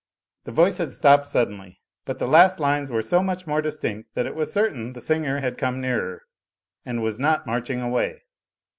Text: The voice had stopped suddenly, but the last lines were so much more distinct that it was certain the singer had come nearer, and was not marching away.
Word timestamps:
The 0.45 0.51
voice 0.51 0.79
had 0.79 0.89
stopped 0.91 1.27
suddenly, 1.27 1.79
but 2.05 2.17
the 2.17 2.25
last 2.27 2.59
lines 2.59 2.89
were 2.91 3.03
so 3.03 3.21
much 3.21 3.45
more 3.45 3.61
distinct 3.61 4.15
that 4.15 4.25
it 4.25 4.33
was 4.33 4.51
certain 4.51 4.93
the 4.93 4.99
singer 4.99 5.41
had 5.41 5.59
come 5.59 5.79
nearer, 5.79 6.23
and 6.83 7.03
was 7.03 7.19
not 7.19 7.45
marching 7.45 7.81
away. 7.81 8.23